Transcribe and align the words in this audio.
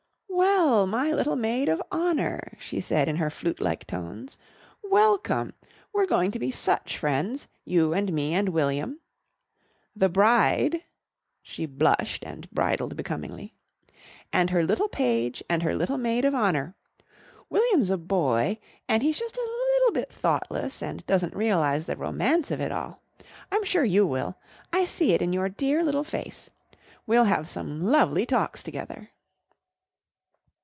"Well, 0.33 0.87
my 0.87 1.11
little 1.11 1.35
maid 1.35 1.69
of 1.69 1.81
honour?" 1.91 2.57
she 2.59 2.79
said 2.81 3.07
in 3.07 3.17
her 3.17 3.29
flute 3.29 3.59
like 3.61 3.85
tones. 3.85 4.37
"Welcome! 4.81 5.53
We're 5.93 6.07
going 6.07 6.31
to 6.31 6.39
be 6.39 6.49
such 6.49 6.97
friends 6.97 7.47
you 7.65 7.93
and 7.93 8.11
me 8.13 8.33
and 8.33 8.49
William 8.49 8.99
the 9.95 10.09
bride" 10.09 10.83
(she 11.43 11.65
blushed 11.67 12.23
and 12.25 12.49
bridled 12.51 12.95
becomingly) 12.95 13.53
"and 14.33 14.49
her 14.49 14.63
little 14.63 14.87
page 14.87 15.43
and 15.49 15.61
her 15.61 15.75
little 15.75 15.97
maid 15.99 16.25
of 16.25 16.33
honour. 16.33 16.75
William's 17.49 17.89
a 17.91 17.97
boy, 17.97 18.57
and 18.87 19.03
he's 19.03 19.19
just 19.19 19.37
a 19.37 19.81
leetle 19.83 19.93
bit 19.93 20.11
thoughtless 20.11 20.81
and 20.81 21.05
doesn't 21.05 21.35
realise 21.35 21.85
the 21.85 21.95
romance 21.97 22.49
of 22.49 22.59
it 22.59 22.71
all. 22.71 23.03
I'm 23.51 23.63
sure 23.63 23.83
you 23.85 24.07
will. 24.07 24.37
I 24.73 24.85
see 24.85 25.13
it 25.13 25.21
in 25.21 25.33
your 25.33 25.49
dear 25.49 25.83
little 25.83 26.05
face. 26.05 26.49
We'll 27.05 27.25
have 27.25 27.47
some 27.49 27.79
lovely 27.81 28.25
talks 28.25 28.63
together." 28.63 29.09